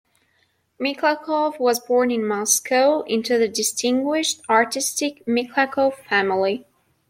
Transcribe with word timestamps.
Mikhalkov 0.79 1.59
was 1.59 1.79
born 1.79 2.09
in 2.09 2.25
Moscow 2.27 3.01
into 3.03 3.37
the 3.37 3.47
distinguished, 3.47 4.41
artistic 4.49 5.23
Mikhalkov 5.27 5.93
family. 6.09 6.65